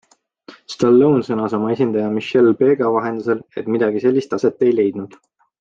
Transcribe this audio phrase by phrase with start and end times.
[0.75, 5.25] Stallone sõnas oma esindaja Michelle Bega vahendusel, et midagi sellist aset ei leidnud.